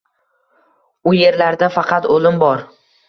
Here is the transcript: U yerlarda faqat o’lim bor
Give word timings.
U 1.11 1.13
yerlarda 1.17 1.69
faqat 1.77 2.09
o’lim 2.17 2.41
bor 2.45 2.65